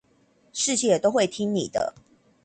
[0.51, 1.93] 世界都會聽你的